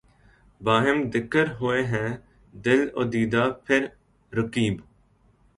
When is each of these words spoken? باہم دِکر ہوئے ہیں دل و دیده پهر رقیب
باہم 0.61 0.97
دِکر 1.13 1.47
ہوئے 1.59 1.81
ہیں 1.91 2.09
دل 2.53 2.81
و 2.99 3.01
دیده 3.11 3.43
پهر 3.65 3.81
رقیب 4.33 4.75